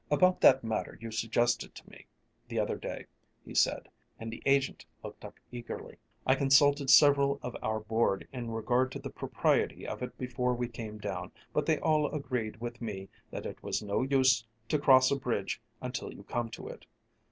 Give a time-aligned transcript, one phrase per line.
[0.09, 2.07] "About that matter you suggested to me
[2.47, 3.05] the other day,"
[3.45, 3.87] he said,
[4.19, 5.97] and the agent looked up eagerly.
[6.25, 10.69] "I consulted several of our board in regard to the propriety of it before we
[10.69, 15.11] came down, but they all agreed with me that it was no use to cross
[15.11, 16.87] a bridge until you come to it.